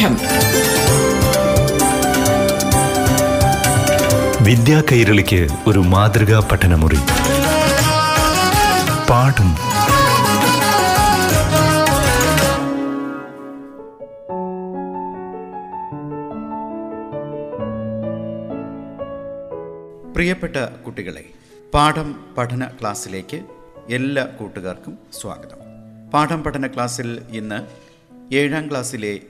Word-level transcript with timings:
പാഠം 0.00 0.16
വിദ്യാ 4.44 4.82
കൈരളിക്ക് 4.92 5.48
ഒരു 5.66 5.78
മാതൃകാ 5.78 6.48
പഠനമുറി. 6.52 6.98
പാഠം. 9.10 9.50
പ്രിയപ്പെട്ട 20.14 20.56
കുട്ടികളെ 20.56 21.24
പാഠം 21.74 22.14
പഠന 22.38 22.64
ക്ലാസ്സിലേക്ക് 22.80 23.40
എല്ലാ 23.90 24.24
കൂട്ടുകാർക്കും 24.24 24.98
സ്വാഗതം. 25.20 25.60
പാഠം 26.14 26.42
പഠന 26.42 26.66
ക്ലാസ്സിൽ 26.66 27.22
ഇന്ന് 27.30 27.60
ഏഴാം 28.34 28.70
ക്ലാസ്സിലെ 28.70 29.20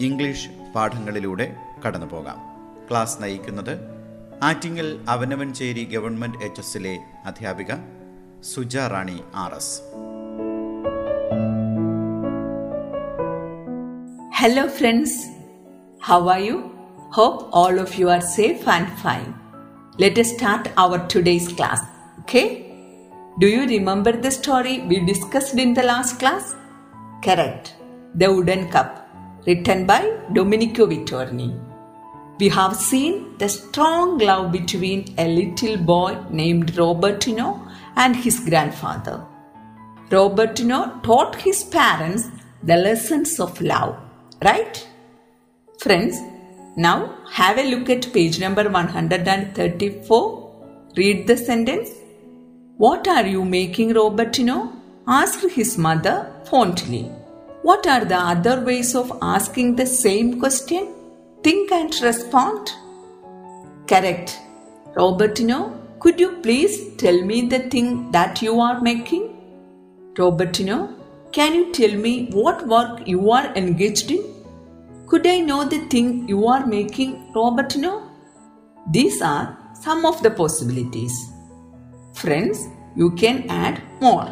ഇംഗ്ലീഷ് 0.00 0.48
പാഠങ്ങളിലൂടെ 0.74 1.56
കടന്നു 1.86 2.06
പോകാം 2.06 2.38
ക്ലാസ് 2.90 3.22
നയിക്കുന്നത് 3.22 3.74
ആറ്റിങ്ങൽ 4.42 5.00
അവനവൻചേരി 5.08 5.84
ഗവൺമെന്റ് 5.84 6.44
എച്ച് 6.44 6.60
എസിലെ 6.60 6.98
അധ്യാപിക 7.24 7.72
Suja 8.44 8.76
Rani 8.76 9.22
R 9.34 9.52
S. 9.54 9.76
Hello 14.32 14.66
friends 14.68 15.20
how 16.02 16.28
are 16.28 16.40
you 16.40 16.56
hope 17.12 17.44
all 17.54 17.80
of 17.80 18.00
you 18.00 18.06
are 18.08 18.20
safe 18.20 18.68
and 18.68 18.88
fine 18.96 19.26
let's 20.20 20.34
start 20.34 20.68
our 20.78 21.00
today's 21.14 21.56
class 21.58 21.84
okay 22.18 22.42
do 23.40 23.46
you 23.46 23.64
remember 23.66 24.16
the 24.16 24.28
story 24.28 24.78
we 24.80 24.96
discussed 25.06 25.60
in 25.60 25.74
the 25.74 25.80
last 25.80 26.20
class 26.20 26.50
correct 27.28 27.72
the 28.14 28.24
wooden 28.26 28.70
cup 28.76 29.05
written 29.46 29.86
by 29.86 30.00
Domenico 30.32 30.86
Vittorini. 30.86 31.50
We 32.40 32.48
have 32.50 32.76
seen 32.76 33.38
the 33.38 33.48
strong 33.48 34.18
love 34.18 34.52
between 34.52 35.14
a 35.18 35.26
little 35.26 35.76
boy 35.76 36.18
named 36.30 36.72
Robertino 36.72 37.60
and 37.96 38.14
his 38.14 38.40
grandfather. 38.40 39.24
Robertino 40.10 41.02
taught 41.02 41.36
his 41.36 41.64
parents 41.64 42.28
the 42.62 42.76
lessons 42.76 43.40
of 43.40 43.60
love, 43.60 43.96
right? 44.44 44.86
Friends, 45.80 46.18
now 46.76 47.16
have 47.32 47.58
a 47.58 47.70
look 47.70 47.88
at 47.88 48.12
page 48.12 48.38
number 48.38 48.68
134. 48.68 50.92
Read 50.96 51.26
the 51.26 51.36
sentence. 51.36 51.90
What 52.76 53.08
are 53.08 53.26
you 53.26 53.44
making, 53.44 53.94
Robertino? 53.94 54.72
asked 55.08 55.48
his 55.50 55.78
mother 55.78 56.30
fondly. 56.44 57.10
What 57.66 57.84
are 57.92 58.04
the 58.04 58.18
other 58.32 58.60
ways 58.64 58.94
of 58.94 59.08
asking 59.20 59.74
the 59.74 59.86
same 59.86 60.38
question? 60.38 60.84
Think 61.42 61.72
and 61.72 61.92
respond. 62.00 62.70
Correct. 63.88 64.38
Robertino, 64.94 65.58
could 65.98 66.20
you 66.20 66.30
please 66.44 66.94
tell 66.96 67.20
me 67.30 67.40
the 67.48 67.58
thing 67.74 68.12
that 68.12 68.40
you 68.40 68.60
are 68.60 68.80
making? 68.80 69.24
Robertino, 70.14 70.94
can 71.32 71.54
you 71.54 71.72
tell 71.72 71.96
me 72.06 72.28
what 72.30 72.64
work 72.68 73.04
you 73.04 73.32
are 73.32 73.52
engaged 73.56 74.12
in? 74.12 74.22
Could 75.08 75.26
I 75.26 75.40
know 75.40 75.64
the 75.64 75.80
thing 75.88 76.28
you 76.28 76.46
are 76.46 76.64
making, 76.64 77.32
Robertino? 77.34 78.10
These 78.92 79.20
are 79.20 79.58
some 79.74 80.06
of 80.06 80.22
the 80.22 80.30
possibilities. 80.30 81.32
Friends, 82.12 82.68
you 82.94 83.10
can 83.10 83.44
add 83.50 83.82
more. 84.00 84.28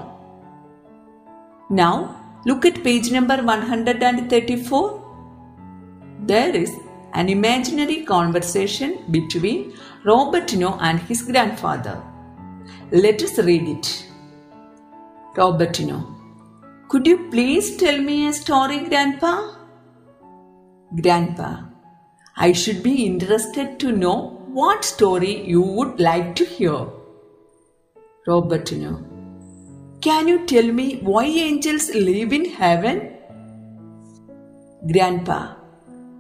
Now, 1.68 2.20
look 2.46 2.64
at 2.66 2.82
page 2.82 3.10
number 3.10 3.36
134. 3.42 5.00
There 6.20 6.54
is 6.54 6.72
an 7.12 7.28
imaginary 7.28 8.04
conversation 8.04 9.04
between 9.10 9.72
Robertino 10.04 10.78
and 10.80 10.98
his 11.00 11.22
grandfather. 11.22 12.02
Let 12.90 13.22
us 13.22 13.38
read 13.38 13.68
it. 13.68 14.06
Robertino, 15.34 16.04
could 16.88 17.06
you 17.06 17.28
please 17.30 17.76
tell 17.76 17.98
me 17.98 18.28
a 18.28 18.32
story, 18.32 18.80
Grandpa? 18.88 19.54
Grandpa, 21.00 21.64
I 22.36 22.52
should 22.52 22.82
be 22.82 23.04
interested 23.06 23.78
to 23.80 23.92
know 23.92 24.40
what 24.48 24.84
story 24.84 25.44
you 25.44 25.62
would 25.62 25.98
like 25.98 26.36
to 26.36 26.44
hear. 26.44 26.86
Robertino, 28.26 29.04
can 30.04 30.28
you 30.28 30.44
tell 30.44 30.66
me 30.78 30.86
why 31.10 31.24
angels 31.24 31.84
live 31.94 32.32
in 32.38 32.44
heaven? 32.56 32.98
Grandpa, 34.92 35.54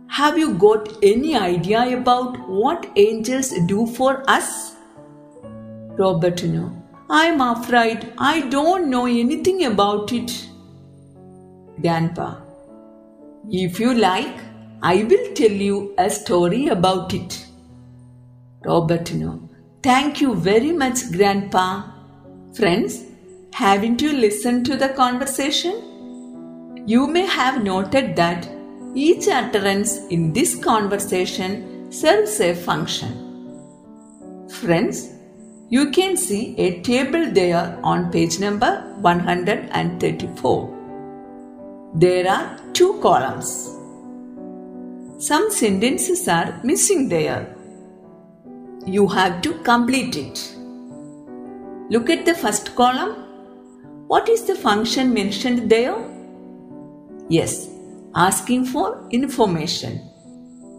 have 0.08 0.38
you 0.38 0.54
got 0.54 0.88
any 1.02 1.36
idea 1.36 1.82
about 1.98 2.38
what 2.48 2.86
angels 2.96 3.52
do 3.66 3.86
for 3.86 4.22
us? 4.26 4.76
Robertino, 5.98 6.64
I'm 7.10 7.42
afraid 7.42 8.10
I 8.16 8.48
don't 8.48 8.88
know 8.88 9.04
anything 9.04 9.64
about 9.66 10.12
it. 10.12 10.32
Grandpa, 11.82 12.36
if 13.50 13.78
you 13.78 13.92
like, 13.92 14.38
I 14.82 15.02
will 15.04 15.34
tell 15.34 15.50
you 15.50 15.94
a 15.98 16.08
story 16.08 16.68
about 16.68 17.12
it. 17.12 17.46
Robertino, 18.64 19.48
thank 19.82 20.22
you 20.22 20.34
very 20.34 20.72
much, 20.72 21.10
Grandpa. 21.12 21.82
Friends, 22.54 23.04
haven't 23.54 24.02
you 24.02 24.12
listened 24.12 24.66
to 24.66 24.76
the 24.76 24.88
conversation? 24.88 25.74
You 26.88 27.06
may 27.06 27.24
have 27.24 27.62
noted 27.62 28.16
that 28.16 28.48
each 28.96 29.28
utterance 29.28 29.98
in 30.08 30.32
this 30.32 30.56
conversation 30.56 31.92
serves 31.92 32.40
a 32.40 32.52
function. 32.52 33.12
Friends, 34.50 35.12
you 35.68 35.92
can 35.92 36.16
see 36.16 36.56
a 36.58 36.82
table 36.82 37.30
there 37.30 37.78
on 37.84 38.10
page 38.10 38.40
number 38.40 38.92
134. 39.02 41.92
There 41.94 42.28
are 42.28 42.58
two 42.72 42.98
columns. 43.00 43.70
Some 45.24 45.52
sentences 45.52 46.26
are 46.26 46.60
missing 46.64 47.08
there. 47.08 47.54
You 48.84 49.06
have 49.06 49.42
to 49.42 49.54
complete 49.60 50.16
it. 50.16 50.56
Look 51.88 52.10
at 52.10 52.26
the 52.26 52.34
first 52.34 52.74
column. 52.74 53.23
What 54.06 54.28
is 54.28 54.44
the 54.44 54.54
function 54.54 55.14
mentioned 55.14 55.70
there? 55.70 55.96
Yes, 57.28 57.68
asking 58.14 58.66
for 58.66 59.08
information. 59.10 59.98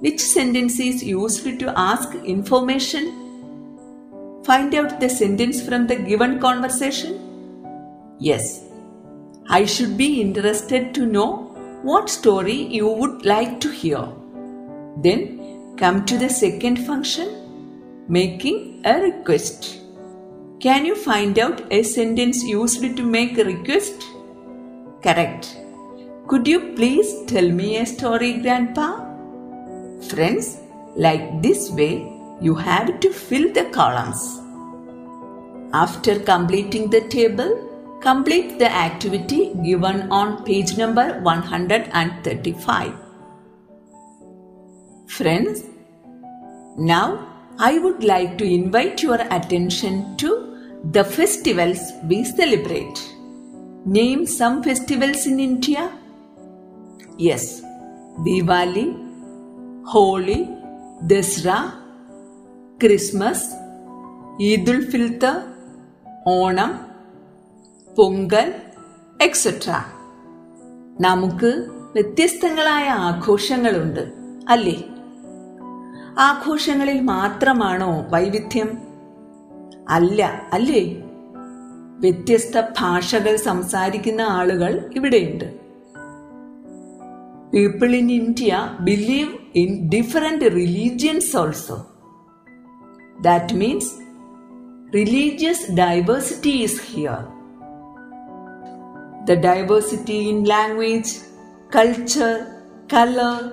Which 0.01 0.19
sentence 0.19 0.79
is 0.79 1.03
used 1.03 1.43
to 1.59 1.73
ask 1.75 2.13
information? 2.23 3.21
Find 4.43 4.75
out 4.75 4.99
the 4.99 5.09
sentence 5.09 5.59
from 5.67 5.87
the 5.87 5.95
given 5.95 6.39
conversation. 6.39 7.19
Yes, 8.19 8.63
I 9.49 9.65
should 9.65 9.97
be 9.97 10.21
interested 10.21 10.93
to 10.93 11.05
know 11.05 11.51
what 11.81 12.09
story 12.09 12.53
you 12.53 12.87
would 12.87 13.25
like 13.25 13.59
to 13.61 13.71
hear. 13.71 14.07
Then 14.97 15.73
come 15.77 16.05
to 16.05 16.17
the 16.17 16.29
second 16.29 16.85
function, 16.85 18.05
making 18.07 18.81
a 18.85 19.01
request. 19.01 19.81
Can 20.59 20.85
you 20.85 20.95
find 20.95 21.37
out 21.37 21.61
a 21.71 21.83
sentence 21.83 22.43
used 22.43 22.81
to 22.81 23.03
make 23.03 23.37
a 23.37 23.43
request? 23.43 24.03
Correct. 25.03 25.57
Could 26.27 26.47
you 26.47 26.73
please 26.75 27.25
tell 27.27 27.51
me 27.51 27.77
a 27.77 27.85
story, 27.85 28.37
Grandpa? 28.37 29.05
Friends, 30.09 30.57
like 30.95 31.41
this 31.41 31.69
way, 31.71 32.11
you 32.41 32.55
have 32.55 32.99
to 33.01 33.11
fill 33.11 33.51
the 33.53 33.65
columns. 33.65 34.39
After 35.73 36.19
completing 36.19 36.89
the 36.89 37.01
table, 37.01 37.99
complete 38.01 38.57
the 38.57 38.71
activity 38.71 39.53
given 39.63 40.09
on 40.09 40.43
page 40.45 40.77
number 40.77 41.19
135. 41.21 42.93
Friends, 45.07 45.63
now 46.77 47.34
I 47.57 47.79
would 47.79 48.03
like 48.03 48.37
to 48.39 48.43
invite 48.43 49.01
your 49.01 49.19
attention 49.31 50.17
to 50.17 50.81
the 50.91 51.03
festivals 51.03 51.79
we 52.07 52.23
celebrate. 52.23 53.01
Name 53.85 54.25
some 54.25 54.61
festivals 54.61 55.25
in 55.25 55.39
India. 55.39 55.91
Yes, 57.17 57.61
Diwali, 58.19 58.87
Holi, 59.85 60.49
Dasra, 61.05 61.73
Christmas, 62.79 63.53
Eid 64.41 64.67
ul 64.67 64.81
Fitr, 64.91 65.35
Onam, 66.27 66.85
Pongal 67.97 68.47
etcetera 69.19 69.71
നമുക്ക് 70.99 71.51
വ്യത്യസ്തങ്ങളായ 71.93 72.87
ആഘോഷങ്ങളുണ്ട് 73.09 74.01
അല്ലേ 74.53 74.75
ആഘോഷങ്ങളിൽ 76.19 77.01
മാത്രമാണോ 77.01 78.05
വൈവിധ്യം? 78.09 78.77
അല്ല 79.89 80.49
അല്ലേ? 80.53 81.01
വ്യത്യസ്ത 81.99 82.59
ഭാഷകൾ 82.59 83.35
സംസാരിക്കുന്ന 83.35 84.21
ആളുകൾ 84.21 84.91
ഇവിടെയുണ്ട്. 84.95 85.65
People 87.53 87.95
in 87.95 88.11
India 88.11 88.77
believe 88.79 89.29
in 89.55 89.89
different 89.89 90.45
religions 90.45 91.37
also 91.37 91.87
that 93.21 93.53
means 93.53 93.91
religious 94.93 95.71
diversity 95.71 96.49
is 96.49 96.81
here 96.85 97.17
the 99.25 99.31
diversity 99.31 100.13
in 100.13 100.45
language 100.45 101.17
culture 101.75 102.45
colour 102.93 103.51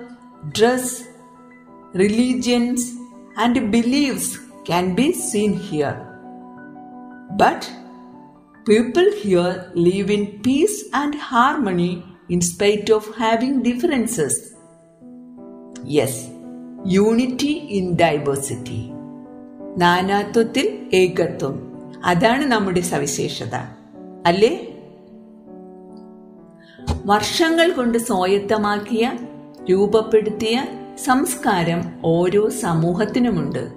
dress 0.49 1.12
religions, 1.93 2.93
and 3.37 3.71
beliefs 3.71 4.39
can 4.65 4.95
be 4.95 5.11
seen 5.13 5.53
here. 5.53 5.95
But 7.37 7.71
people 8.65 9.11
here 9.13 9.71
live 9.75 10.09
in 10.09 10.41
peace 10.41 10.89
and 10.93 11.13
harmony 11.15 12.03
in 12.29 12.41
spite 12.41 12.89
of 12.89 13.15
having 13.15 13.61
differences. 13.63 14.33
Yes, 15.97 16.13
unity 17.01 17.53
in 17.77 17.95
diversity. 17.97 18.81
നാനാത്വത്തിൽ 19.81 20.65
ഏകത്വം 20.99 21.53
അതാണ് 22.09 22.43
നമ്മുടെ 22.45 22.81
സവിശേഷത 22.89 23.55
അല്ലേ 24.29 24.51
വർഷങ്ങൾ 27.11 27.67
കൊണ്ട് 27.71 27.97
സ്വായത്തമാക്കിയ 27.97 29.05
രൂപപ്പെടുത്തിയ 29.69 30.55
സംസ്കാരം 30.97 31.91
ഓരോ 32.05 32.49
സമൂഹത്തിനുമുണ്ട്. 32.49 33.69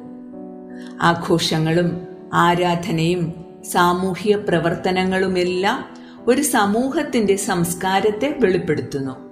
ആഘോഷങ്ങളും 1.02 2.06
ആരാധനയും 2.32 3.44
സാമൂഹ്യ 3.70 4.36
പ്രവർത്തനങ്ങളുമെല്ലാം 4.36 5.96
ഒരു 6.28 6.42
സമൂഹത്തിന്റെ 6.42 7.36
സംസ്കാരത്തെ 7.36 8.36
വെളിപ്പെടുത്തുന്നു. 8.40 9.26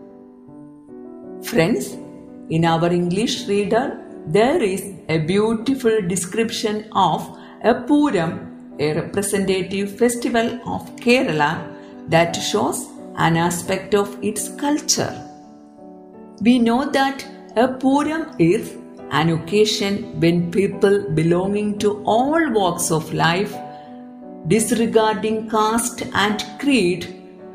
Friends 1.42 1.94
in 2.50 2.66
our 2.66 2.92
English 2.92 3.48
reader 3.48 3.92
there 4.28 4.64
is 4.64 5.12
a 5.12 5.26
beautiful 5.26 6.00
description 6.00 6.82
of 6.96 7.30
a 7.66 7.72
Puram 7.72 8.40
a 8.80 8.92
representative 8.92 9.86
festival 9.86 10.60
of 10.66 10.92
Kerala 11.06 11.40
that 12.08 12.40
shows 12.40 12.86
an 13.18 13.38
aspect 13.38 13.96
of 13.96 14.16
its 14.24 14.50
culture 14.62 15.12
we 16.42 16.58
know 16.58 16.84
that 16.84 17.33
a 17.56 17.68
Puram 17.68 18.34
is 18.40 18.76
an 19.10 19.28
occasion 19.30 20.18
when 20.20 20.50
people 20.50 21.08
belonging 21.14 21.78
to 21.78 22.02
all 22.02 22.50
walks 22.50 22.90
of 22.90 23.14
life, 23.14 23.54
disregarding 24.48 25.48
caste 25.48 26.02
and 26.14 26.44
creed, 26.58 27.06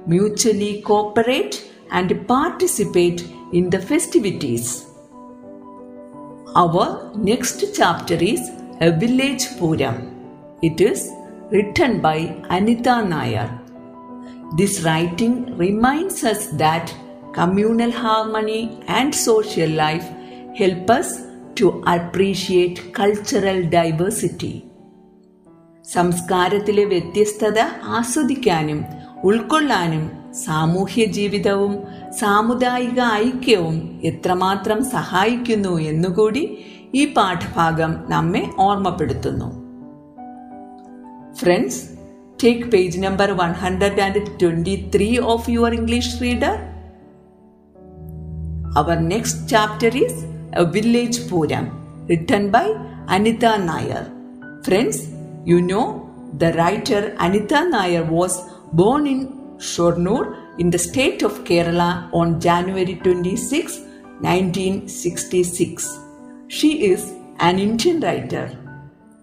mutually 0.08 0.82
cooperate 0.84 1.70
and 1.92 2.26
participate 2.30 3.26
in 3.52 3.70
the 3.70 3.82
festivities. 3.82 4.86
Our 6.56 7.12
next 7.18 7.62
chapter 7.76 8.16
is 8.16 8.40
A 8.80 8.92
Village 8.92 9.48
Puram. 9.58 10.14
It 10.62 10.80
is 10.80 11.12
written 11.52 12.00
by 12.00 12.42
Anita 12.50 13.04
Nair. 13.04 13.60
This 14.56 14.82
writing 14.84 15.58
reminds 15.58 16.24
us 16.24 16.48
that 16.52 16.96
communal 17.40 17.92
harmony 17.92 18.62
and 18.88 19.16
social 19.16 19.70
life 19.70 20.08
help 20.54 20.90
us 20.90 21.10
to 21.56 21.84
appreciate 21.96 22.78
cultural 22.94 23.60
diversity. 23.78 24.56
സംസ്കാരത്തിലെ 25.86 26.84
വ്യത്യസ്തത 26.86 27.60
ആസ്വദിക്കാനും 27.98 28.80
ഉൾക്കൊള്ളാനും 29.24 30.04
സാമൂഹ്യ 30.46 31.06
ജീവിതവും 31.06 31.74
സാമുദായിക 32.10 33.00
ഐക്യവും 33.24 33.78
എത്രമാത്രം 34.02 34.82
സഹായിക്കുന്നു 34.86 35.78
എന്നുകൂടി 35.78 36.44
ഈ 36.94 37.06
പാഠഭാഗം 37.06 37.94
നമ്മെ 38.10 38.44
ഓർമ്മപ്പെടുത്തുന്നു 38.58 39.50
friends 41.40 41.82
Take 42.40 42.72
page 42.72 42.96
number 42.98 43.36
123 43.36 45.20
of 45.20 45.50
your 45.50 45.74
English 45.74 46.22
reader. 46.22 46.69
Our 48.76 48.96
next 49.00 49.50
chapter 49.50 49.88
is 49.88 50.26
A 50.54 50.64
Village 50.64 51.18
Puram, 51.30 51.72
written 52.08 52.52
by 52.52 52.66
Anita 53.08 53.58
Nair. 53.58 54.12
Friends, 54.64 55.10
you 55.44 55.60
know 55.60 56.14
the 56.38 56.54
writer 56.54 57.16
Anita 57.20 57.68
Nair 57.68 58.04
was 58.04 58.48
born 58.74 59.08
in 59.08 59.58
Shornur 59.58 60.38
in 60.60 60.70
the 60.70 60.78
state 60.78 61.24
of 61.24 61.44
Kerala 61.46 62.14
on 62.14 62.40
January 62.40 62.94
26, 62.94 63.80
1966. 64.22 66.00
She 66.48 66.92
is 66.92 67.12
an 67.40 67.58
Indian 67.58 68.02
writer. 68.02 68.56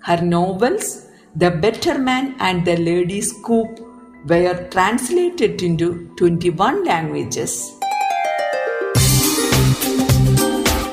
Her 0.01 0.21
novels 0.23 1.07
the 1.37 1.53
Better 1.53 1.99
Man 1.99 2.35
and 2.41 2.65
the 2.65 2.77
Ladies 2.79 3.33
Coupé 3.45 3.81
were 4.27 4.69
translated 4.71 5.63
into 5.63 6.11
21 6.17 6.85
languages. 6.85 7.76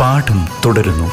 പാഠം 0.00 0.40
തുടരുന്നു 0.64 1.08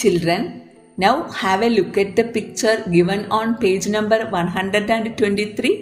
Children, 0.00 0.42
now 0.96 1.14
have 1.40 1.60
a 1.66 1.70
look 1.76 1.98
at 2.02 2.10
the 2.18 2.24
picture 2.36 2.76
given 2.88 3.22
on 3.38 3.56
page 3.62 3.88
number 3.88 4.18
123. 4.30 5.72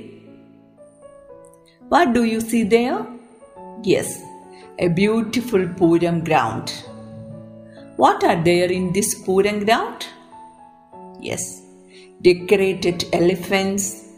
What 1.90 2.14
do 2.14 2.25
you 2.25 2.40
see 2.40 2.62
there? 2.64 3.05
Yes, 3.83 4.09
a 4.78 4.88
beautiful 4.88 5.66
Puram 5.81 6.25
ground. 6.25 6.73
What 7.97 8.25
are 8.25 8.43
there 8.43 8.71
in 8.78 8.93
this 8.93 9.14
Puram 9.26 9.64
ground? 9.66 10.07
Yes, 11.21 11.45
decorated 12.23 13.04
elephants, 13.12 14.08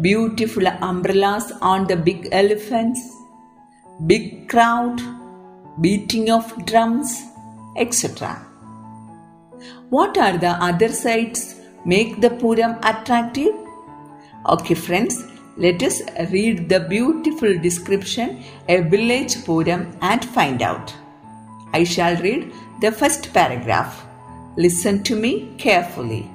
beautiful 0.00 0.66
umbrellas 0.66 1.52
on 1.60 1.86
the 1.86 1.96
big 1.96 2.28
elephants, 2.32 3.00
big 4.06 4.48
crowd, 4.48 5.00
beating 5.80 6.30
of 6.30 6.66
drums, 6.66 7.22
etc. 7.76 8.44
What 9.90 10.18
are 10.18 10.36
the 10.36 10.50
other 10.50 10.88
sides 10.88 11.60
make 11.84 12.20
the 12.20 12.30
Puram 12.30 12.78
attractive? 12.84 13.54
Okay, 14.46 14.74
friends, 14.74 15.24
let 15.56 15.82
us 15.82 16.00
read 16.30 16.68
the 16.68 16.80
beautiful 16.80 17.58
description 17.58 18.42
a 18.68 18.80
village 18.82 19.34
Puram 19.46 19.96
and 20.00 20.24
find 20.24 20.62
out. 20.62 20.94
I 21.72 21.84
shall 21.84 22.16
read 22.16 22.52
the 22.80 22.92
first 22.92 23.32
paragraph. 23.32 24.04
Listen 24.56 25.02
to 25.04 25.16
me 25.16 25.54
carefully. 25.58 26.30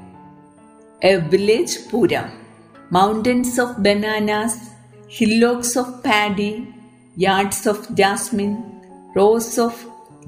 A 1.06 1.18
village 1.18 1.74
Puram. 1.90 2.32
Mountains 2.90 3.60
of 3.60 3.84
bananas, 3.84 4.54
hillocks 5.10 5.76
of 5.76 6.02
paddy, 6.02 6.74
yards 7.18 7.68
of 7.68 7.94
jasmine, 7.94 8.56
rows 9.14 9.58
of 9.60 9.74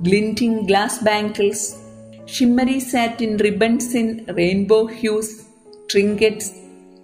glinting 0.04 0.66
glass 0.68 0.98
bangles, 1.02 1.82
shimmery 2.26 2.82
satin 2.82 3.38
ribbons 3.38 3.96
in 3.96 4.26
rainbow 4.36 4.86
hues, 4.86 5.46
trinkets, 5.88 6.52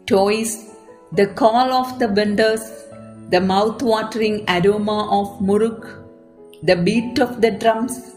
toys, 0.06 0.76
the 1.14 1.28
call 1.28 1.72
of 1.72 1.98
the 1.98 2.10
vendors, 2.10 2.66
the 3.30 3.40
mouth-watering 3.40 4.44
aroma 4.50 4.98
of 5.20 5.40
muruk, 5.40 5.86
the 6.64 6.76
beat 6.76 7.20
of 7.20 7.40
the 7.40 7.52
drums, 7.52 8.16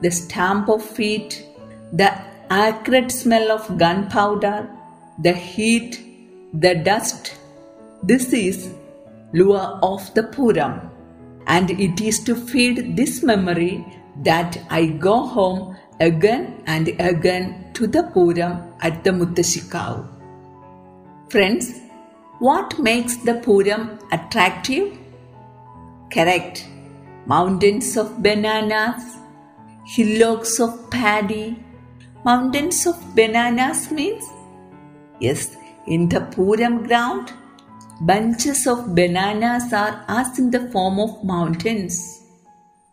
the 0.00 0.12
stamp 0.12 0.68
of 0.68 0.80
feet, 0.80 1.44
the 1.92 2.12
acrid 2.50 3.10
smell 3.10 3.50
of 3.50 3.76
gunpowder, 3.78 4.70
the 5.18 5.32
heat, 5.32 6.00
the 6.52 6.74
dust. 6.74 7.34
This 8.02 8.32
is 8.32 8.74
lure 9.32 9.78
of 9.82 10.12
the 10.14 10.22
Puram, 10.22 10.90
and 11.46 11.70
it 11.70 12.00
is 12.00 12.20
to 12.24 12.34
feed 12.34 12.96
this 12.96 13.22
memory 13.22 13.84
that 14.24 14.58
I 14.70 14.86
go 14.86 15.26
home 15.26 15.76
again 16.00 16.62
and 16.66 16.88
again 17.00 17.70
to 17.74 17.86
the 17.86 18.02
Puram 18.14 18.72
at 18.80 19.04
the 19.04 19.10
Muttashikav. 19.10 20.08
Friends, 21.30 21.80
what 22.38 22.78
makes 22.78 23.16
the 23.16 23.34
Puram 23.34 24.00
attractive? 24.12 24.98
Correct. 26.12 26.66
Mountains 27.26 27.96
of 27.96 28.22
bananas, 28.22 29.16
hillocks 29.86 30.58
of 30.60 30.90
paddy. 30.90 31.64
Mountains 32.24 32.86
of 32.86 33.14
bananas 33.14 33.90
means? 33.90 34.24
Yes, 35.22 35.42
in 35.86 36.08
the 36.08 36.20
Puram 36.34 36.86
ground, 36.86 37.26
bunches 38.00 38.66
of 38.66 38.94
bananas 38.94 39.72
are 39.72 40.04
as 40.08 40.38
in 40.38 40.50
the 40.50 40.62
form 40.72 40.98
of 40.98 41.22
mountains. 41.24 41.96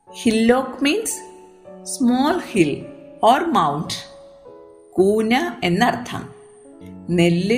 Hillock 0.10 0.82
means 0.82 1.12
small 1.96 2.38
hill 2.52 2.74
or 3.24 3.40
mount. 3.58 3.92
കൂന 4.98 5.34
എന്നർത്ഥം 5.68 6.24
നെല്ല് 7.18 7.58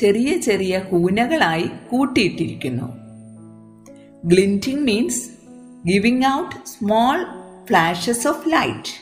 ചെറിയ 0.00 0.28
ചെറിയ 0.46 0.74
കൂനകളായി 0.90 1.66
കൂട്ടിയിട്ടിരിക്കുന്നു 1.90 2.86
glinting 4.22 4.84
means 4.88 5.20
giving 5.88 6.26
out 6.38 6.54
small 6.74 7.18
flashes 7.68 8.24
of 8.32 8.46
light 8.54 8.94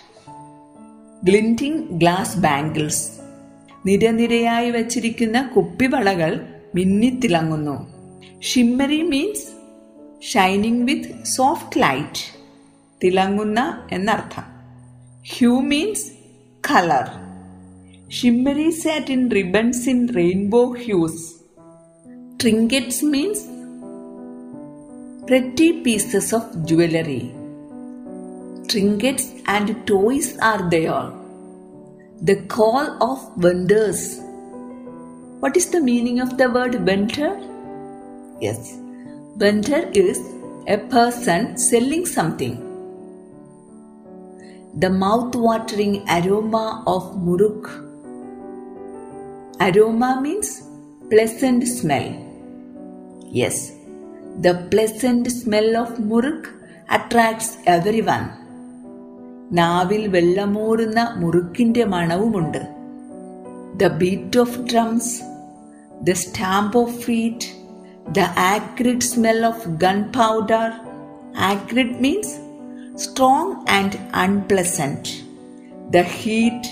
glinting 1.23 1.83
glass 2.03 2.35
bangles 2.47 3.05
നിരനിരയായി 3.87 4.71
വച്ചിരിക്കുന്ന 4.71 5.51
കുപ്പിവളകൾ 5.57 6.47
മിന്നിത്തിളങ്ങുന്നു. 6.75 7.77
Shimmery 8.41 9.03
means 9.03 9.47
shining 10.23 10.87
with 10.89 11.25
soft 11.25 11.83
light 11.83 12.25
തിളങ്ങുന്ന 13.05 13.89
എന്നർത്ഥം. 13.93 14.47
Hue 15.29 15.61
means 15.61 16.07
colour 16.61 17.07
shimmery 18.11 18.71
satin 18.71 19.31
ribbons 19.31 19.89
in 19.89 20.09
rainbow 20.09 20.75
hues 20.85 21.25
trinkets 22.43 23.05
means 23.05 23.45
pretty 25.27 25.83
pieces 25.87 26.35
of 26.35 26.57
jewellery 26.57 27.31
Trinkets 28.73 29.27
and 29.49 29.73
toys 29.91 30.27
are 30.49 30.63
there. 30.75 31.05
The 32.23 32.37
call 32.47 33.03
of 33.03 33.37
wonders. 33.37 34.19
What 35.41 35.55
is 35.55 35.69
the 35.69 35.81
meaning 35.81 36.19
of 36.19 36.39
the 36.39 36.49
word 36.51 36.75
vendor? 36.77 37.39
Yes, 38.41 38.75
vendor 39.37 39.91
is 39.93 40.19
a 40.67 40.79
person 40.79 41.59
selling 41.59 42.07
something. 42.07 42.57
The 44.77 44.89
mouth 44.89 45.37
watering 45.37 46.09
aroma 46.09 46.83
of 46.87 47.03
muruk. 47.17 47.69
Aroma 49.61 50.19
means 50.23 50.63
pleasant 51.11 51.69
smell. 51.69 52.15
Yes, 53.27 53.73
the 54.41 54.67
pleasant 54.71 55.31
smell 55.31 55.77
of 55.77 55.99
muruk 55.99 56.51
attracts 56.89 57.59
everyone. 57.67 58.46
നാവിൽ 59.51 60.09
വെള്ളമൂറുന്ന 60.09 61.13
മുറുക്കിന്റെ 61.17 61.85
മണവുമുണ്ട്. 61.85 62.69
The 63.77 63.89
beat 63.89 64.39
of 64.39 64.59
drums 64.59 65.23
the 66.05 66.11
stamp 66.13 66.79
of 66.79 66.91
feet 66.91 67.47
the 68.13 68.21
acrid 68.37 69.01
smell 69.01 69.47
of 69.47 69.69
gunpowder 70.13 70.73
acrid 71.37 71.97
means 72.01 72.35
strong 72.95 73.55
and 73.69 73.97
unpleasant 74.13 75.09
the 75.91 76.03
heat 76.03 76.69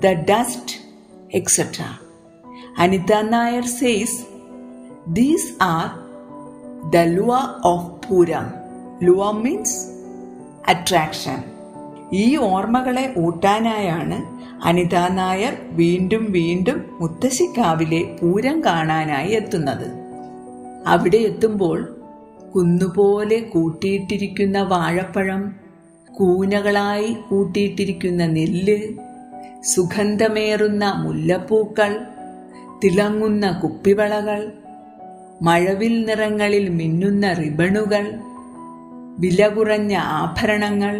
the 0.00 0.06
dust 0.06 0.74
etcetera 1.30 1.82
Anita 2.76 3.22
Nair 3.22 3.62
says 3.62 4.26
these 5.12 5.62
are 5.62 5.88
the 6.90 6.96
lure 6.96 7.32
of 7.62 8.08
Puram 8.08 8.48
lure 9.00 9.32
means 9.32 9.92
attraction. 10.66 11.53
ഈ 12.14 12.36
ഓർമ്മകളെ 12.36 13.14
ഊട്ടാനായാണ് 13.18 14.16
അനിത 14.66 14.96
നായർ 15.08 15.54
വീണ്ടും 15.70 16.24
വീണ്ടും 16.32 16.78
മുത്തശ്ശിക്കാവിലെ 17.00 18.16
പൂരം 18.20 18.64
കാണാനായി 18.64 19.30
എത്തുന്നത്. 19.30 19.86
അവിടെ 20.86 21.16
എത്തുമ്പോൾ 21.16 21.78
കുന്നുപോലെ 22.54 23.38
കൂട്ടിയിട്ടിരിക്കുന്ന 23.40 24.62
വാഴപ്പഴം 24.62 25.42
കൂനകളായി 26.12 27.16
കൂട്ടിയിട്ടിരിക്കുന്ന 27.30 28.26
നെല്ല് 28.26 28.78
സുഗന്ധമേറുന്ന 29.64 30.84
മുല്ലപ്പൂക്കൾ 30.96 31.92
തിളങ്ങുന്ന 32.84 33.60
കുപ്പിവളകൾ 33.62 34.40
മഴവിൽ 35.42 36.06
നിറങ്ങളിൽ 36.06 36.68
മിന്നുന്ന 36.68 37.32
റിബണുകൾ 37.32 38.04
വില 39.18 39.48
കുറഞ്ഞ 39.48 39.94
ആഭരണങ്ങൾ 39.94 40.94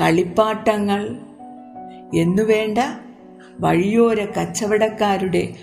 കളിപ്പാട്ടങ്ങൾ 0.00 1.18
എന്നുവേണ്ട 2.14 2.78
വഴിയോര 3.60 4.24
കച്ചവടക്കാരുടെ 4.24 5.54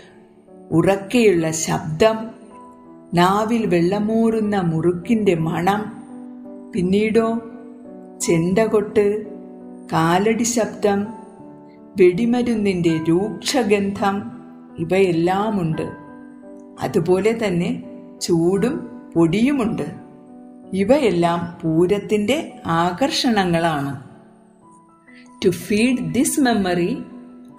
ഉറക്കെയുള്ള 0.72 1.52
ശബ്ദം 1.52 2.32
നാവിൽ 3.14 3.66
വെള്ളമൂറുന്ന 3.66 4.62
മുറുക്കിന്റെ 4.62 5.36
മണം 5.36 6.04
പിന്നീടോ 6.72 7.40
ചെണ്ടകൊട്ട് 8.22 9.28
കാലടി 9.94 10.44
ശബ്ദം 10.44 11.08
വെടിമരുന്നിന്റെ 12.02 13.00
രൂക്ഷഗന്ധം 13.10 14.32
ഇവയെല്ലാമുണ്ട്. 14.78 15.92
അതുപോലെ 16.82 17.40
തന്നെ 17.48 17.84
ചൂടും 18.22 19.02
പൊടിയുമുണ്ട്. 19.16 19.96
ഇവയെല്ലാം 20.74 21.58
പൂരത്തിന്റെ 21.62 22.54
ആകർഷണങ്ങളാണ്. 22.66 24.11
To 25.41 25.51
feed 25.51 26.13
this 26.13 26.38
memory, 26.38 27.03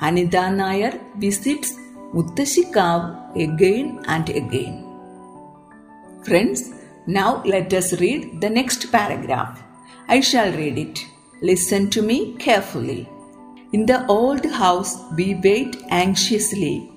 Anita 0.00 0.48
Nair 0.52 1.00
visits 1.18 1.72
Muttashikav 2.14 3.34
again 3.34 4.00
and 4.06 4.28
again. 4.28 4.86
Friends, 6.22 6.70
now 7.08 7.42
let 7.44 7.74
us 7.74 7.98
read 8.00 8.40
the 8.40 8.48
next 8.48 8.92
paragraph. 8.92 9.60
I 10.06 10.20
shall 10.20 10.52
read 10.52 10.78
it. 10.78 11.04
Listen 11.40 11.90
to 11.90 12.02
me 12.02 12.36
carefully. 12.36 13.08
In 13.72 13.84
the 13.86 14.06
old 14.06 14.46
house, 14.46 14.96
we 15.16 15.34
wait 15.42 15.76
anxiously. 15.88 16.88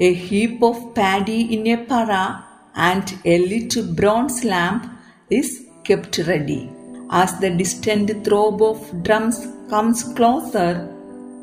A 0.00 0.12
heap 0.12 0.60
of 0.60 0.92
paddy 0.92 1.54
in 1.54 1.68
a 1.68 1.84
para 1.84 2.44
and 2.74 3.16
a 3.24 3.38
little 3.46 3.84
bronze 3.94 4.42
lamp 4.42 4.90
is 5.30 5.66
kept 5.84 6.18
ready. 6.26 6.68
As 7.12 7.38
the 7.38 7.50
distant 7.50 8.24
throb 8.24 8.60
of 8.60 9.04
drums 9.04 9.46
comes 9.72 10.00
closer, 10.16 10.72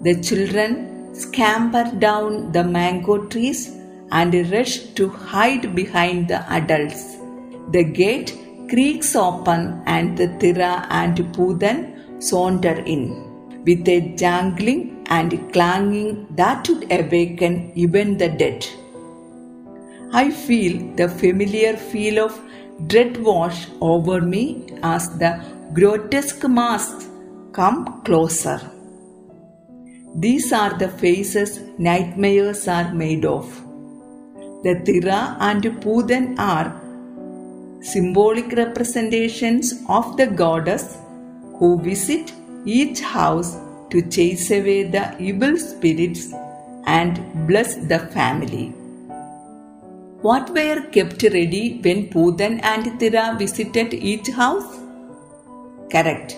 the 0.06 0.14
children 0.28 0.72
scamper 1.16 1.86
down 2.06 2.52
the 2.52 2.64
mango 2.64 3.16
trees 3.32 3.62
and 4.12 4.36
rush 4.52 4.76
to 4.98 5.10
hide 5.10 5.74
behind 5.80 6.28
the 6.28 6.40
adults. 6.58 7.02
The 7.76 7.84
gate 7.84 8.32
creaks 8.70 9.16
open 9.16 9.82
and 9.88 10.16
the 10.16 10.28
Tira 10.42 10.86
and 11.02 11.18
Pudan 11.36 11.80
saunter 12.30 12.76
in 12.94 13.04
with 13.66 13.90
a 13.96 14.00
jangling 14.22 14.82
and 15.08 15.52
clanging 15.52 16.28
that 16.36 16.70
would 16.70 16.86
awaken 16.92 17.72
even 17.74 18.18
the 18.20 18.30
dead. 18.30 18.68
I 20.14 20.30
feel 20.30 20.74
the 20.96 21.10
familiar 21.10 21.76
feel 21.76 22.20
of 22.26 22.40
dread 22.88 23.18
wash 23.18 23.68
over 23.82 24.22
me 24.22 24.44
as 24.84 25.10
the 25.18 25.32
grotesque 25.74 26.48
masks 26.48 27.08
come 27.60 27.80
closer. 28.08 28.60
These 30.24 30.54
are 30.60 30.74
the 30.82 30.88
faces 31.02 31.60
nightmares 31.88 32.62
are 32.76 32.94
made 32.94 33.26
of. 33.26 33.48
The 34.64 34.76
Tira 34.86 35.20
and 35.48 35.64
Pudan 35.82 36.26
are 36.40 36.70
symbolic 37.82 38.50
representations 38.62 39.74
of 39.98 40.16
the 40.16 40.28
goddess 40.42 40.98
who 41.58 41.70
visit 41.90 42.34
each 42.66 43.02
house 43.02 43.52
to 43.92 44.02
chase 44.16 44.50
away 44.60 44.80
the 44.96 45.06
evil 45.30 45.58
spirits 45.58 46.34
and 46.98 47.24
bless 47.48 47.76
the 47.94 48.00
family. 48.18 48.68
What 50.28 50.50
were 50.60 50.82
kept 50.98 51.24
ready 51.24 51.80
when 51.84 52.10
Pudan 52.14 52.62
and 52.64 53.00
Tira 53.00 53.36
visited 53.38 53.94
each 53.94 54.30
house? 54.30 54.78
Correct. 55.92 56.38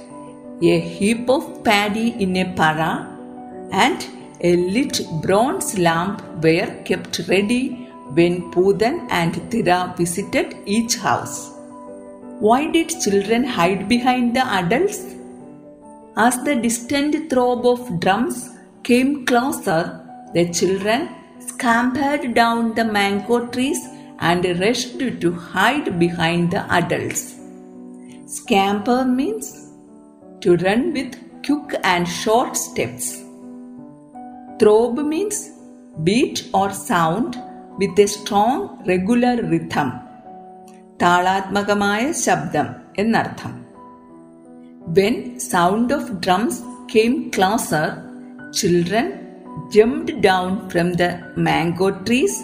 A 0.63 0.79
heap 0.79 1.27
of 1.27 1.63
paddy 1.63 2.09
in 2.23 2.37
a 2.37 2.45
para 2.53 3.07
and 3.71 4.05
a 4.41 4.55
lit 4.55 5.01
bronze 5.23 5.79
lamp 5.79 6.21
were 6.43 6.67
kept 6.85 7.21
ready 7.27 7.87
when 8.13 8.51
Pudan 8.51 9.07
and 9.09 9.33
Tira 9.49 9.95
visited 9.97 10.55
each 10.67 10.97
house. 10.97 11.49
Why 12.39 12.69
did 12.69 12.89
children 13.01 13.43
hide 13.43 13.89
behind 13.89 14.35
the 14.35 14.45
adults? 14.45 15.15
As 16.15 16.43
the 16.43 16.55
distant 16.55 17.31
throb 17.31 17.65
of 17.65 17.99
drums 17.99 18.51
came 18.83 19.25
closer, 19.25 20.05
the 20.35 20.47
children 20.53 21.09
scampered 21.39 22.35
down 22.35 22.75
the 22.75 22.85
mango 22.85 23.47
trees 23.47 23.79
and 24.19 24.45
rushed 24.59 24.99
to 24.99 25.31
hide 25.31 25.97
behind 25.97 26.51
the 26.51 26.71
adults. 26.71 27.35
Scamper 28.27 29.05
means 29.05 29.60
to 30.42 30.56
run 30.56 30.82
with 30.92 31.12
quick 31.46 31.70
and 31.84 32.08
short 32.20 32.56
steps. 32.56 33.06
Throb 34.60 34.96
means 35.12 35.38
beat 36.04 36.48
or 36.52 36.70
sound 36.88 37.36
with 37.78 37.98
a 37.98 38.08
strong 38.16 38.58
regular 38.92 39.36
rhythm. 39.52 39.90
താളാത്മകമായ 41.02 42.02
ശബ്ദം 42.24 42.68
എന്നർത്ഥം 43.02 43.54
when 44.98 45.16
sound 45.52 45.92
of 45.96 46.12
drums 46.24 46.60
came 46.92 47.14
closer 47.36 47.88
children 48.60 49.08
jumped 49.74 50.10
down 50.26 50.68
from 50.72 50.88
the 51.00 51.08
mango 51.46 51.86
trees 52.06 52.34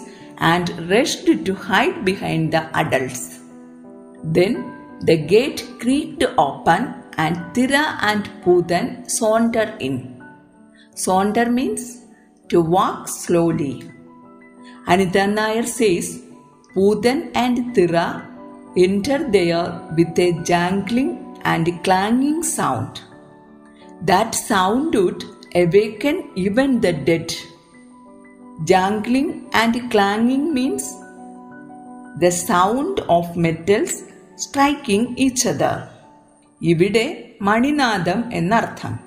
and 0.51 0.69
rushed 0.91 1.27
to 1.47 1.53
hide 1.67 1.97
behind 2.07 2.51
the 2.55 2.63
adults. 2.81 3.39
Then 4.35 4.53
the 5.01 5.17
gate 5.33 5.61
creaked 5.81 6.23
open 6.37 6.81
and 7.24 7.36
Tira 7.54 7.84
and 8.08 8.24
Pudan 8.42 9.10
saunter 9.10 9.76
in. 9.80 9.96
Saunter 10.94 11.46
means 11.58 11.82
to 12.48 12.60
walk 12.60 13.08
slowly. 13.08 13.74
Anita 14.86 15.26
Nair 15.26 15.64
says 15.64 16.22
Pudan 16.74 17.30
and 17.34 17.74
Tira 17.74 18.06
enter 18.76 19.18
there 19.36 19.66
with 19.96 20.18
a 20.18 20.32
jangling 20.50 21.10
and 21.44 21.66
clanging 21.84 22.42
sound. 22.42 23.00
That 24.02 24.34
sound 24.34 24.94
would 24.94 25.24
awaken 25.54 26.30
even 26.36 26.80
the 26.80 26.92
dead. 26.92 27.34
Jangling 28.64 29.48
and 29.52 29.90
clanging 29.90 30.54
means 30.54 30.84
the 32.20 32.30
sound 32.30 33.00
of 33.08 33.36
metals 33.36 34.04
striking 34.36 35.16
each 35.16 35.46
other. 35.46 35.74
ഇവിടെ 36.62 37.34
മണിനാദം 37.42 38.24
എന്നർത്ഥം. 38.32 38.98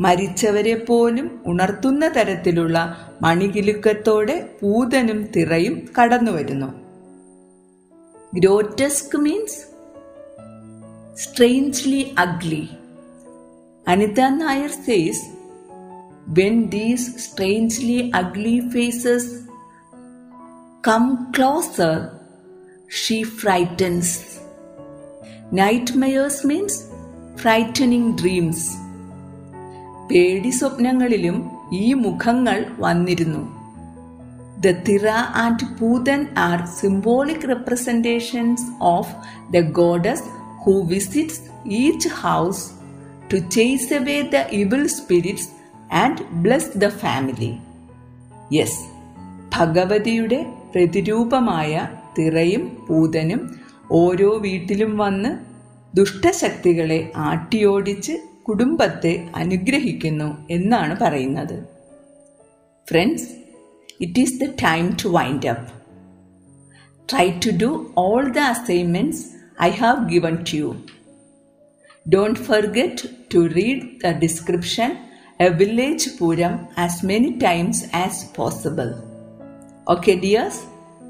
മരിച്ചവരെ 0.00 0.74
പോലും 0.74 1.42
ഉണർത്തുന്ന 1.46 2.08
തരത്തിലുള്ള 2.08 3.08
മണികിലുക്കത്തോടെ 3.22 4.48
പൂതനും 4.60 5.30
തിറയും 5.30 5.88
കടന്നുവരുന്നു. 5.98 6.72
Grotesque 8.34 9.18
means 9.18 9.72
strangely 11.26 12.04
ugly. 12.18 12.68
Anita 13.88 14.30
Nair 14.30 14.70
says 14.70 15.22
when 16.34 16.54
these 16.54 17.04
strangely 17.26 18.10
ugly 18.22 18.60
faces 18.74 19.22
come 20.88 21.16
closer, 21.38 22.08
she 22.86 23.24
frightens. 23.42 24.04
Nightmares 25.52 26.48
means 26.48 26.91
frightening 27.40 28.20
dreams 28.20 28.68
പേടി 30.10 30.50
സ്വപ്നങ്ങളിലും 30.50 31.50
ഈ 31.72 31.94
മുഖങ്ങൾ 31.94 32.66
വന്നിരുന്നു. 32.78 33.42
The 34.60 34.72
Tira 34.88 35.08
and 35.10 35.80
Poothan 35.80 36.26
are 36.38 36.66
symbolic 36.66 37.48
representations 37.48 38.62
of 38.80 39.14
the 39.52 39.60
goddess 39.70 40.22
who 40.64 40.82
visits 40.82 41.40
each 41.64 42.08
house 42.08 42.70
to 43.32 43.36
chase 43.36 43.94
away 43.94 44.20
the 44.22 44.36
evil 44.50 44.86
spirits 44.86 45.48
and 45.92 46.22
bless 46.32 46.78
the 46.78 46.88
family 46.88 47.58
yes 48.52 48.80
ഭഗവതിയുടെ 49.58 50.46
പ്രതിരൂപമായ 50.74 51.88
തിറയും 52.18 52.86
പൂതനും 52.88 53.56
ഓരോ 53.90 54.38
വീട്ടിലും 54.38 54.96
വന്ന് 54.96 55.51
ദുഷ്ടശക്തികളെ 55.94 57.00
ആട്ടിയോടിച്ച് 57.28 58.14
കുടുംബത്തെ 58.48 59.12
അനുഗ്രഹിക്കുന്നു 59.40 60.28
എന്നാണ് 60.56 60.96
പറയുന്നത് 60.96 61.56
friends 62.86 63.28
it 63.98 64.20
is 64.24 64.36
the 64.42 64.48
time 64.64 64.86
to 65.02 65.08
wind 65.08 65.48
up 65.54 65.70
try 67.08 67.26
to 67.44 67.52
do 67.64 67.70
all 68.04 68.24
the 68.38 68.42
assignments 68.54 69.22
I 69.68 69.70
have 69.82 70.00
given 70.08 70.36
to 70.50 70.56
you 70.56 70.70
don't 72.06 72.40
forget 72.50 73.10
to 73.34 73.40
read 73.58 73.82
the 74.04 74.14
description 74.26 74.92
a 75.40 75.50
village 75.50 76.04
Puram 76.18 76.68
as 76.76 77.02
many 77.02 77.38
times 77.38 77.88
as 77.92 78.24
possible. 78.30 78.90
Okay, 79.88 80.14
dears, 80.16 80.56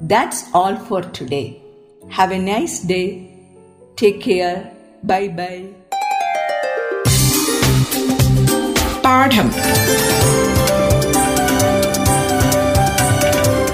that's 0.02 0.48
all 0.54 0.76
for 0.76 1.02
today. 1.02 1.60
Have 2.08 2.30
a 2.30 2.38
nice 2.38 2.80
day. 2.80 3.31
Take 3.98 4.20
care. 4.22 4.56
Bye 5.04 5.28
bye. 5.32 5.62
പാഠം 9.04 9.48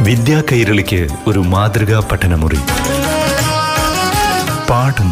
വിദ്യാ 0.02 0.38
കൈരളിക്ക് 0.50 1.00
ഒരു 1.26 1.40
മാതൃകാ 1.52 1.98
പഠനമുറി 2.10 2.60
പാഠം 4.70 5.10